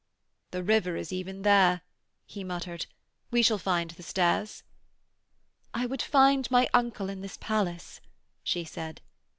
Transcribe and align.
'The 0.49 0.63
river 0.63 0.95
is 0.95 1.13
even 1.13 1.43
there,' 1.43 1.81
he 2.25 2.43
muttered. 2.43 2.87
'We 3.29 3.43
shall 3.43 3.59
find 3.59 3.91
the 3.91 4.01
stairs.' 4.01 4.63
'I 5.75 5.85
would 5.85 6.01
find 6.01 6.49
my 6.49 6.67
uncle 6.73 7.07
in 7.07 7.21
this 7.21 7.37
palace,' 7.39 8.01
she 8.41 8.63
said. 8.65 9.01